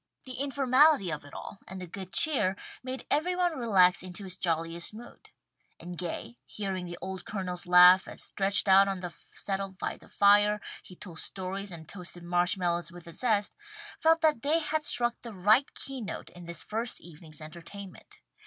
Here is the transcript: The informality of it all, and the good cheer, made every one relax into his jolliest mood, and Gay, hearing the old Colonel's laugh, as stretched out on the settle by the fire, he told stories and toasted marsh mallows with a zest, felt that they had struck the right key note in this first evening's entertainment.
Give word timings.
The 0.23 0.39
informality 0.39 1.11
of 1.11 1.23
it 1.25 1.35
all, 1.35 1.59
and 1.67 1.79
the 1.79 1.85
good 1.85 2.11
cheer, 2.11 2.55
made 2.81 3.05
every 3.11 3.35
one 3.35 3.55
relax 3.55 4.01
into 4.01 4.23
his 4.23 4.35
jolliest 4.35 4.95
mood, 4.95 5.29
and 5.79 5.95
Gay, 5.95 6.39
hearing 6.47 6.87
the 6.87 6.97
old 7.03 7.23
Colonel's 7.23 7.67
laugh, 7.67 8.07
as 8.07 8.23
stretched 8.23 8.67
out 8.67 8.87
on 8.87 9.01
the 9.01 9.13
settle 9.31 9.69
by 9.73 9.97
the 9.97 10.09
fire, 10.09 10.59
he 10.81 10.95
told 10.95 11.19
stories 11.19 11.71
and 11.71 11.87
toasted 11.87 12.23
marsh 12.23 12.57
mallows 12.57 12.91
with 12.91 13.05
a 13.05 13.13
zest, 13.13 13.55
felt 13.99 14.21
that 14.21 14.41
they 14.41 14.57
had 14.57 14.83
struck 14.83 15.21
the 15.21 15.33
right 15.33 15.71
key 15.75 16.01
note 16.01 16.31
in 16.31 16.45
this 16.45 16.63
first 16.63 16.99
evening's 16.99 17.39
entertainment. 17.39 18.21